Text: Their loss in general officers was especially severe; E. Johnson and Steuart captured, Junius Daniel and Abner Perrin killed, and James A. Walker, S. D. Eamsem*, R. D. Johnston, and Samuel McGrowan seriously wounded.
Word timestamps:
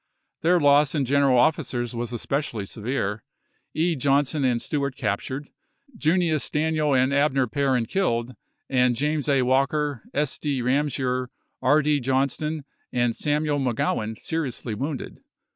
Their 0.41 0.59
loss 0.59 0.95
in 0.95 1.05
general 1.05 1.37
officers 1.37 1.95
was 1.95 2.11
especially 2.11 2.65
severe; 2.65 3.21
E. 3.75 3.95
Johnson 3.95 4.43
and 4.43 4.59
Steuart 4.59 4.95
captured, 4.95 5.49
Junius 5.95 6.49
Daniel 6.49 6.95
and 6.95 7.13
Abner 7.13 7.45
Perrin 7.45 7.85
killed, 7.85 8.35
and 8.67 8.95
James 8.95 9.29
A. 9.29 9.43
Walker, 9.43 10.01
S. 10.11 10.39
D. 10.39 10.59
Eamsem*, 10.59 11.27
R. 11.61 11.81
D. 11.83 11.99
Johnston, 11.99 12.65
and 12.91 13.15
Samuel 13.15 13.59
McGrowan 13.59 14.17
seriously 14.17 14.73
wounded. 14.73 15.19